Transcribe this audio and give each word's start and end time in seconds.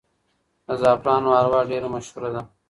د 0.67 0.69
زعفرانو 0.81 1.29
حلوا 1.39 1.61
ډېره 1.69 1.87
مشهوره 1.95 2.29
ده. 2.35 2.41